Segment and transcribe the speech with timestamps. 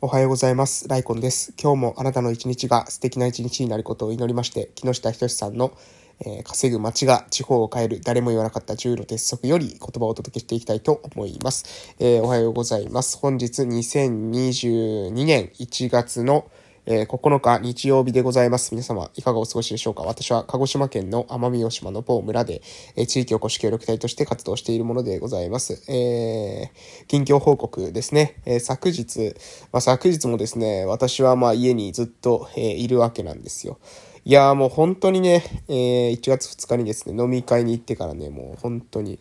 [0.00, 0.88] おはようございます。
[0.88, 1.54] ライコンです。
[1.58, 5.72] 今日もあなたの一日が素敵な一日になることを祈りまして、木下仁さんの、
[6.20, 11.94] えー稼ぐ街が地方を変える誰も言わなかった10の鉄則より言葉をお届けしていきたいと思います。
[12.00, 13.18] えーおはようございます。
[13.18, 16.50] 本日2022年1月の
[16.86, 18.72] えー9日日曜日でございます。
[18.74, 20.02] 皆様、いかがお過ごしでしょうか？
[20.02, 22.60] 私は鹿児島県の奄美大島の某村で、
[22.96, 25.82] えー地域おこし協力隊として活動しているものでございます。
[25.90, 28.36] えー近況報告ですね。
[28.44, 29.34] えー昨日、
[29.72, 33.78] まあ、昨日もですね、私はまあ家にずっと、えーいるわけなんですよ。
[34.26, 39.18] いやーもう本当にね、えー1月2日にですね、飲み会に行ってからね、もう本当に、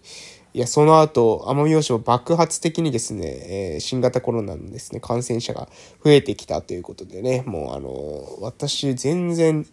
[0.55, 5.67] いや、その後、奄美大島爆発的にですね、えー新型コロナのですね、感染者が
[6.05, 9.65] 増えてきたということでね、もうあの、私全然、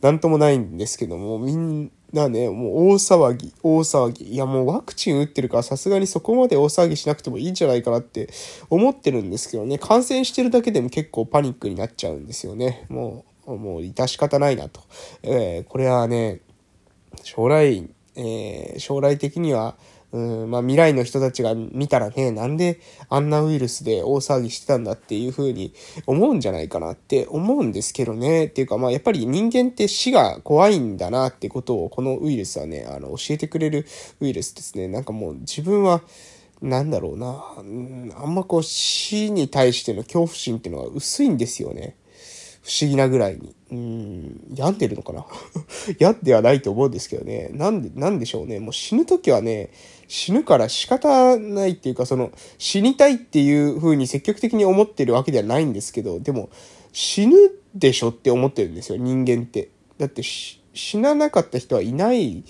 [0.00, 4.26] なんともないんですけども、みんなね、もう大騒ぎ、大騒ぎ。
[4.26, 8.30] いや、もうワクチン打ってるからさすがにそこまで大騒ぎしなくてもいいんじゃないかなって
[8.70, 12.86] 思ってるんですけどね、感染してるだけでも結構パニックになっちゃうんですよね。
[12.88, 14.82] もう、もう致し方ないなと。
[15.24, 16.42] えーこれはね、
[17.24, 19.76] 将来、えー将来的には、
[20.10, 25.74] うんまあ、未来の人たちが見たらね、なんであんなウイルスで大騒ぎしてたんだっていう風に
[26.06, 28.46] 思うんじゃないかなって思うんですけどね。
[28.46, 33.86] っていうか、まあ、やっぱり人間って死が怖いんだなってことを、このウイルスはね、あの、教えてくれる
[34.20, 34.88] ウイルスですね。
[34.88, 36.00] なんかもう自分は、
[36.62, 41.96] なんだろうな、うんあんまこう死に対しての恐怖心っていうのは薄いんですよね。
[42.62, 43.54] 不思議なぐらいに。
[43.70, 45.26] うん、病んでるのかな？
[45.98, 47.50] 病んではないと思うんですけどね。
[47.52, 48.60] なんで、なんでしょうね。
[48.60, 49.70] もう死ぬ時はね、
[50.06, 56.48] 死ぬから仕方ないっていうか、その、死にたいっていう風に積極的に思ってるわけではないんですけど、でも、
[56.92, 57.36] 死ぬ
[57.74, 59.68] でしょって思ってるんですよ、人間って。
[59.98, 62.44] だってし死ななかった人はいない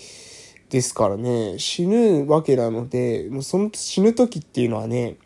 [0.70, 5.16] ですからね、死ぬわけなので、もうその死ぬ時っていうのはね、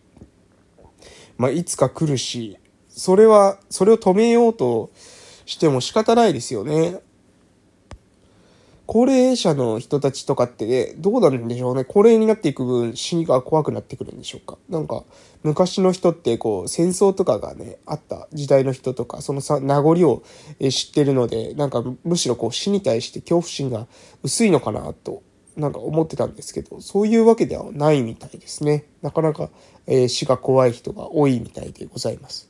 [1.36, 2.58] まあ、いつか来るし、
[2.94, 4.90] それは、それを止めようと
[5.46, 7.00] しても仕方ないですよね。
[8.86, 11.84] 高齢者の人たちとかってね、どうなるんでしょうね。
[11.84, 14.58] 高齢になっていく分、死が怖くなってくるんでしょうか。
[14.69, 15.04] なんか、
[15.42, 20.22] 昔の人って、こう、戦争とかがね、あった時代の人とか、その、名残を
[20.70, 23.86] 知ってるので、なんか、むしろこう、死に対して恐怖心が
[24.22, 25.22] 薄いのかなと、
[25.56, 28.84] なんか思ってたんですけど、そういうわけではないみたいですね。
[29.00, 29.48] なかなか、
[29.86, 32.48] えー死が怖い人が多いみたいでございます。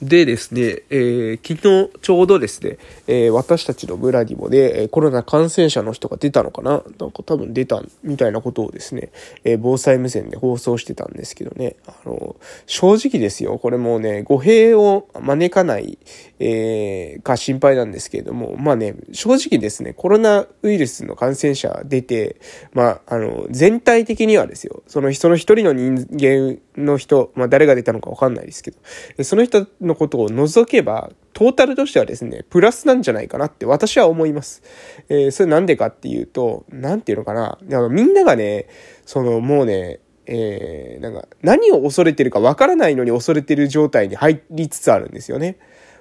[0.00, 2.78] でですね、えー昨日ちょうどですね、
[3.08, 6.82] えー私たちの村にもね、コロナ感染者の人が出たのかな？
[7.00, 9.10] なんか多分出たみたいなことをですね、
[9.42, 12.36] えー防災無線で放送してたんですけどね、あの、
[12.66, 15.98] 正直ですよ、これもうね、語弊を招かない、
[16.38, 22.36] えーか心配なんですけれども、まあね、正直ですね、コロナウイルスの感染者出て、
[22.72, 28.78] まあ、あの、全体的にはですよ、その、その一人の人間の人、まあ誰が出たのかわかんないですけど、
[29.24, 34.62] その人のことを除けば、トータルとしてはですね、プラスなんじゃないかなって私は思います。
[35.08, 38.66] えーそれなんでかっていうと、なんていうのかな、なんかみんながね、
[39.04, 45.58] そのもうね、えーなんか何を恐れてるかわからないのに恐れてる状態に入りつつあるんですよね。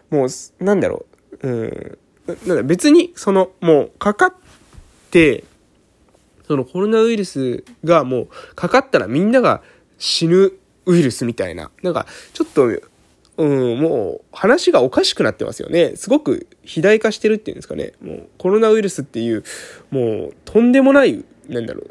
[0.09, 1.05] もう、なんだろ
[1.41, 1.97] う、うん、
[2.45, 4.33] なんだ別に、その、もう、かかっ
[5.11, 5.43] て、
[6.47, 9.61] そのコロナウイルスがもうかかったらみんなが
[9.97, 10.53] 死ぬ
[10.87, 11.69] ウイルスみたいな。
[11.83, 12.67] なんかちょっと、
[13.37, 15.95] うん、もう話がおかしくなってますよね。
[15.95, 17.93] すごく肥大化してるっていうんですかね。
[18.01, 19.43] もうコロナウイルスっていう、
[19.91, 21.81] もうとんでもない、なんだろ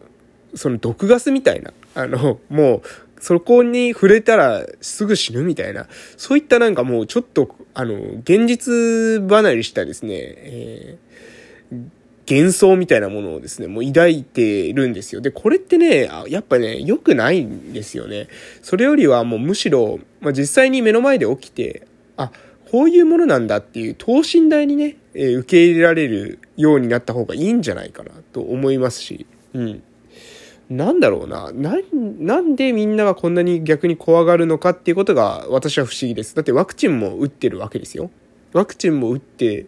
[0.52, 1.72] う、その毒ガスみたいな。
[1.94, 2.82] あの、もう、
[3.20, 5.86] そこに触れたらすぐ死ぬみたいな。
[6.16, 11.06] そういったなんかもうちょっと、あの、現実離れしたですね、えー
[12.28, 15.20] 幻想みたいなものをですね、もう抱いてるんですよ。
[15.20, 18.28] で、これってね、やっぱね、良くないんですよね。
[18.62, 21.86] それよりはもうむしろ、まあ、実際に目の前で起きて、
[22.16, 22.32] あ、
[22.70, 29.82] こういうものなんだっていう等身大にね、えー受け入れられるようになった方がいいんじゃないかなと思いますし、うん。
[30.68, 31.52] なんだろうな。
[31.52, 36.34] な、なんでみんながこんなに逆に怖がるのかっていうことが私は不思議です。
[36.34, 38.10] だってワクチンも打ってるわけですよ。
[38.56, 39.66] ワクチンも打って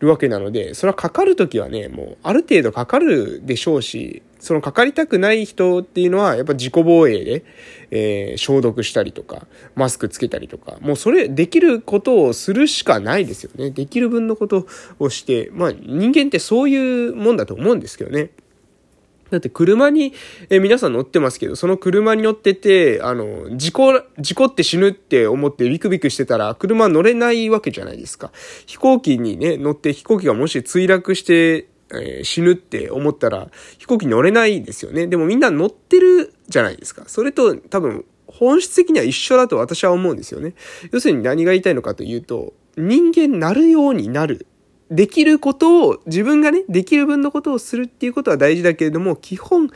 [0.00, 7.44] るわけなので、それはかかるときはね、もうある程度かかるでしょうし、そのかかりたくない人っていうのは、やっぱ自己防衛で、
[7.92, 9.46] えー消毒したりとか、
[9.76, 13.70] マスクつけたりとか、もうそれ、できることをするしかないですよね。
[13.70, 14.66] できる分のこと
[14.98, 18.30] をして、まあ人間ってそういうもんだと思うんですけどね。
[19.30, 20.12] だって車に、
[20.50, 28.32] え皆さん乗ってますけど、その車に乗ってて、あの、事故、事故って死ぬって思ってビクビクしてたら、車乗れないわけじゃないですか。
[28.66, 33.48] 飛行機にね、乗って飛行機がもし墜落して、えー死ぬって思ったら、
[33.78, 35.06] 飛行機乗れないですよね。
[35.06, 37.04] でもみんな乗ってるじゃないですか。
[37.06, 40.54] それと多分、本質的には一緒だと私は思うんですよね。
[40.90, 44.46] 要するに何が言いたいのかというと、人間なるようになる。
[44.90, 49.70] できることを、自分がね、できる分のことをするっていうことは大事だけれども、基本、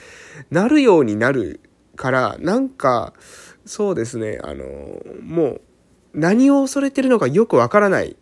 [0.51, 1.61] なるようになる
[1.97, 3.13] から、なんか、
[3.65, 4.65] そうですね、あの、
[5.23, 5.61] もう、
[6.15, 8.17] 何を恐れてるのかよくわからない。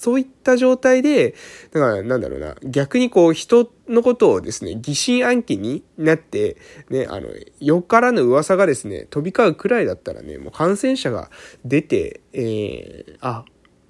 [0.00, 1.34] そういった状態で、
[1.72, 6.56] だからなんだろうな、逆にこう人のことをですね、疑心暗鬼になって、
[6.88, 7.28] ね、あの、
[7.60, 11.30] よからぬ噂がですね、飛び交うくらいだったらね、もう感染者が
[11.66, 13.44] 出て、えー、あ、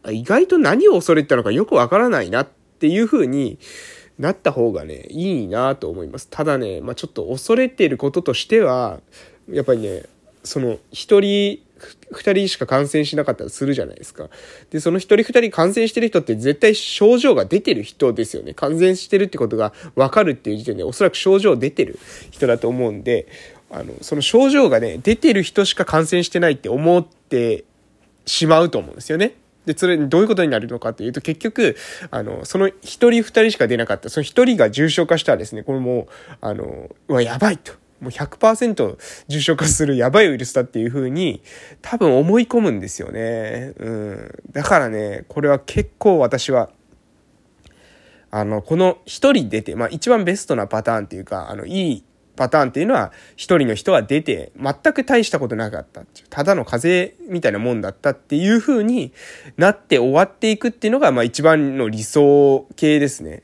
[0.08, 2.48] 意外と何を恐れてたのかよくわからないなっ
[2.78, 3.58] ていう風に
[4.18, 6.28] なった方がね、いいなと思います。
[6.30, 9.00] ただね、まあちょっと恐れていることとしては、
[9.50, 10.04] やっぱりね、
[10.44, 11.60] その一人
[12.12, 14.28] 2人しか感染しなかったらするじゃないですか。
[14.70, 18.54] で、その1人2人感染してる人って絶対症状が出てる人ですよね。
[18.54, 21.98] 感染してるってことが分かるっていう時点でおそらく症状出てる
[22.30, 23.26] 人だと思うんで、
[23.70, 27.64] あの、その症状がね、出てる人しか感染してないって思って
[28.26, 29.34] しまうと思うんですよね。
[29.66, 31.76] で、それどういうことになるのかというと、結局、
[32.10, 34.08] あの、その1人2人しか出なかった。
[34.08, 36.06] その1人が重症化したらですね、これもう、
[36.40, 37.72] あの、うわ、やばいと。
[38.00, 38.96] もう100%
[39.28, 41.42] 重症化するやばいウイルスだっていう風に
[41.82, 43.74] 多分思い込むんですよね。
[43.78, 44.42] うん。
[44.52, 46.70] だからね、これは結構私は、
[48.30, 52.04] あの、この一人出て、まあ一番ベストなパターンっていうか、あの、いい
[52.40, 59.12] パターンっていうのは、一人の人は出て、全く大したことなかったただの風邪みたいなもんだったっていう風に
[59.58, 63.42] なって終わっていくっていうのが、まあ一番の理想形ですね。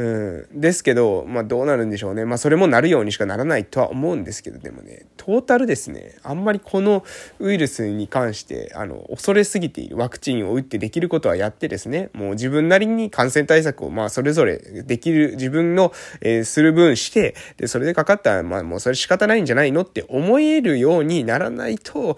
[0.00, 0.60] うん。
[0.60, 2.24] ですけど、まあどうなるんでしょうね。
[2.24, 7.04] まあそれもなるようにしかならないとは思うんですけど、でもね、トータルですね、あんまりこの
[7.38, 15.92] ウイルスに関して、あの、恐れすぎているワクチンを打ってできることはやってですね、もう自分なりに感染対策を、まあそれぞれできる、自分の、
[16.22, 22.16] えー、する分して、で、それでかかったら、まあもうそれ仕方ないんじゃないのって思えるようにならないと、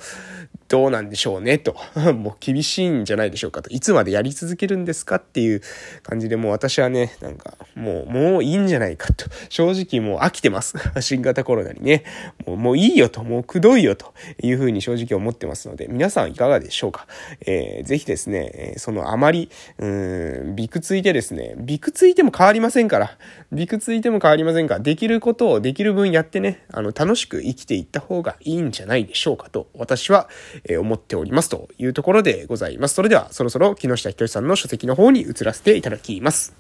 [0.73, 1.77] どうなんでしょうね、と。
[2.15, 3.69] もう厳しいんじゃないでしょうかと。
[3.69, 5.61] いつまでやり続けるんですかっていう
[6.03, 9.27] 感じで、もう私はね、なんか、もう、もういいんじゃないかと。
[9.51, 10.79] 正直もう飽きてます。
[11.03, 12.05] 新型コロナにね。
[12.47, 13.23] もう、もういいよと。
[13.23, 17.07] もうくどいよというふうに正直思ってますので、皆さんいかがでしょうか？
[17.45, 23.19] えー、ぜひですね、そのあまり、うーん、びくついてですね、びくついても変わりませんから、
[23.53, 30.31] びくついても変わりませんから、できることをできる分やってね、あの、楽しく生きていった方がいいんじゃないでしょうかと、私は、
[30.69, 32.95] え思っておりますというところでございます。
[32.95, 36.55] それではそろそろ木下ひとしさんの書籍の方に移らせていただきます。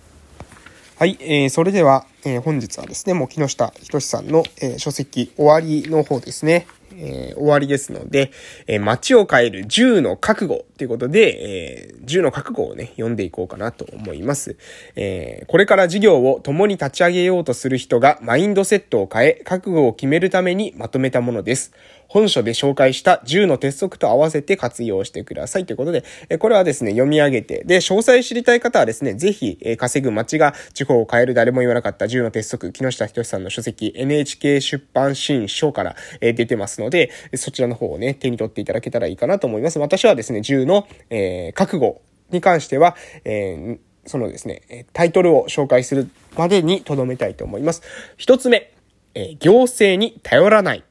[0.98, 6.66] はい、えー、それでは、えー、本日はですね、もう木下ひとしさんの、えー、書籍終わりの方ですね。
[6.96, 8.30] えー、終わりですので、
[8.66, 14.56] えー、街を変える10の覚悟ということで、えー、10の覚悟をね、読んでいこうかなと思います。
[14.96, 21.72] えー、これから事業を共に立ち上げようとする人がマインドセットを変え、覚悟を決めるためにまとめたものです。
[22.12, 39.78] 本書で紹介した10の鉄則と合わせて活用してくださいということで、えこれはですね、読み上げて、で、詳細知りたい方はですね、ぜひ、え稼ぐ街が地方を変える誰も言わなかった10の鉄則、木下仁さんの書籍、NHK 出版新書から、え出てますので、そちらの方をね、手に取っていただけたらいいかなと思います。
[39.78, 47.82] 私はですね、10の、えー、覚悟に関しては、えー、そのですね、タイトルを紹介するまでに留めたいと思います。
[48.16, 48.72] 一つ目、
[49.14, 50.84] えー、行政に頼らない。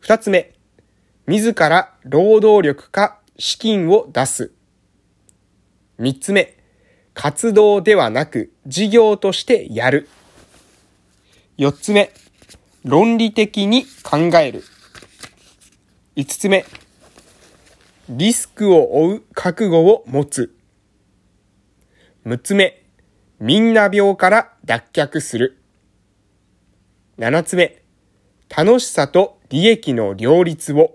[0.00, 0.52] 二つ目、
[1.26, 4.52] 自ら労働力か資金を出す。
[5.98, 6.56] 三つ目、
[7.14, 10.08] 活動ではなく事業としてやる。
[11.56, 12.12] 四つ目、
[12.84, 14.64] 論理的に考える。
[16.16, 16.64] 五つ目、
[18.08, 20.54] リスクを負う覚悟を持つ。
[22.22, 22.84] 六つ目、
[23.40, 25.58] みんな病から脱却する。
[27.16, 27.82] 七つ目、
[28.48, 30.92] 楽しさと利益の両立を。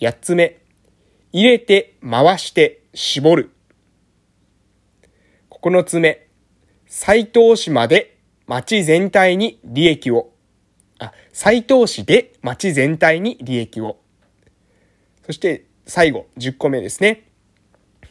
[0.00, 0.60] 八つ目、
[1.30, 3.50] 入れて回して絞る。
[5.50, 6.26] 九つ目、
[6.88, 10.32] 再投資まで町全体に利益を。
[10.98, 13.98] あ、再投資で町全体に利益を。
[15.24, 17.28] そして最後、10個目ですね。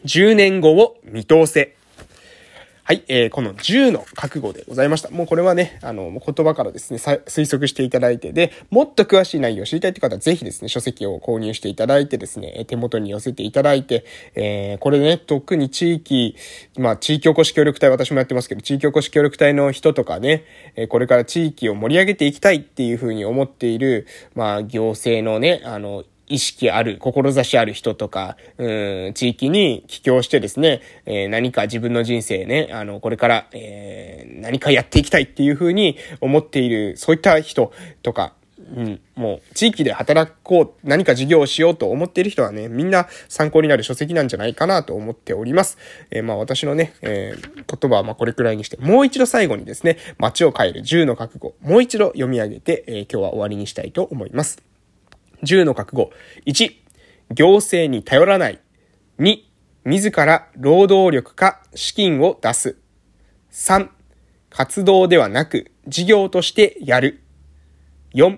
[0.06, 1.76] 10年後を見通せ。
[2.88, 5.10] はい、えー、この10の覚悟でございました。
[5.10, 16.36] もうこれはね、あの、言葉からですね、推測していただいて、で、もっと詳しい内容を知りたいという方は、ぜひですね、書籍を購入していただいてですね、手元に寄せていただいて、えー、これね、特に地域、
[16.78, 20.44] まあ、地域おこし協力隊、私もやってますけど、地域おこし協力隊の人とかね、
[20.76, 45.78] えこれから地域を盛り上げていきたいっていうふうに思っている、まあ、行政のね、あの、意識ある、志ある人とか、うん、地域に帰郷してですね、えー、何か自分の人生ね、あの、これから、えー、何かやっていきたいっていうふうに思っている、そういった人とか、うん、もう、地域で働こう、何か事業をしようと思っている人はね、みんな参考になる書籍なんじゃないかなと思っております。
[46.10, 54.75] えー、まあ私のね、えー、言葉はまあこれくらいにして、もう一度最後にですね、街を変える10の覚悟、もう一度読み上げて、えー、今日は終わりにしたいと思います。
[55.44, 56.12] 10の覚悟。
[56.46, 56.72] 1、
[57.34, 58.60] 行政に頼らない。
[59.20, 59.38] 2、
[59.86, 62.78] 自ら労働力か資金を出す。
[63.52, 63.90] 3、
[64.50, 67.22] 活動ではなく事業としてやる。
[68.14, 68.38] 4、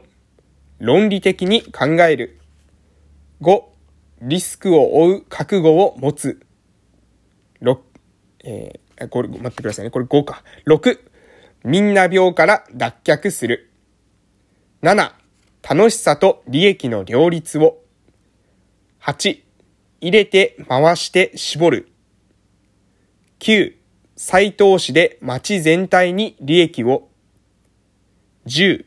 [0.80, 2.40] 論理的に考える。
[3.42, 3.64] 5、
[4.22, 6.42] リスクを負う覚悟を持つ。
[7.62, 7.80] 6、
[8.44, 9.92] えー、これ、待ってくださいね。
[9.92, 10.44] これ5か。
[10.66, 11.00] 6、
[11.64, 13.72] みんな病から脱却する。
[14.82, 15.12] 7、
[15.62, 17.80] 楽しさと利益の両立を。
[19.02, 19.42] 8、
[20.02, 21.90] 入れて回して絞る。
[23.40, 23.74] 9、
[24.16, 27.10] 再投資で町全体に利益を。
[28.48, 28.86] 10、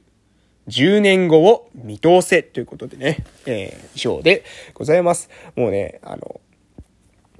[0.68, 5.28] 10年後を見通せということでね、えー、以上でございます。
[5.56, 6.40] もうね、あの、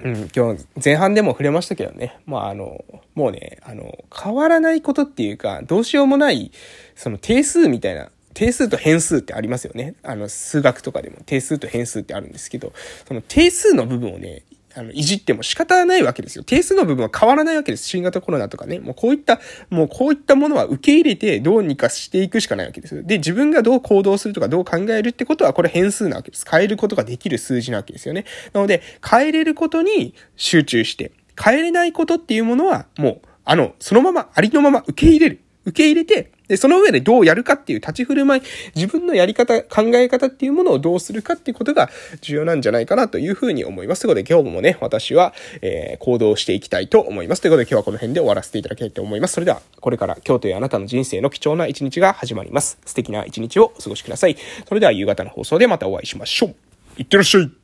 [0.02, 2.18] うん、今日前半でも触れましたけどね。
[2.26, 2.84] まあ、あの、
[3.14, 6.52] もうね、あの、変わらないことっていうか、どうしようもない、
[6.94, 9.94] その定数みたいな、定数と変数ってありますよね。
[10.02, 12.72] あの、数学とかでも定数と変数ってあるんですけど、
[13.06, 14.42] その定数の部分をね、
[14.75, 16.44] あの、いじっても仕方ないわけですよ。
[16.44, 17.88] 定数の部分は変わらないわけです。
[17.88, 18.78] 新型コロナとかね。
[18.78, 23.04] もうこういった、もうこういったものは受け入れてどうにかしていくしかないわけです。
[23.04, 26.44] で、自分がどう行動するとかどう考えるってことはこれ変数なわけです。
[26.49, 28.26] 変えることができる数字なわけですよね。
[28.52, 31.10] なので、変えれることに集中して、
[31.42, 35.40] 変えれないことっていうものはもう、あの、そのまま、ありのまま受け入れる。
[35.64, 38.42] 受け入れて、で、その上でどうやるかっていう立ち振る舞い、
[38.75, 41.88] 自分のやり方、考え方っていうものをどうするかっていうことが
[42.23, 44.00] 重要なんじゃないかなというふうに思います。
[44.00, 47.40] ということで今日もね、私は、えー、行動していきたいと思います。
[47.42, 49.35] ということで今日はこの辺で終わらせていただきたいと思います。
[49.35, 52.78] それでは、これから今日というあなたの人生の貴重な一日が始まります。
[52.85, 54.37] 素敵な一日をお過ごしください。
[54.66, 56.54] それでは夕方の放送でまたお会いしましょう。
[56.99, 57.59] いってらっしゃい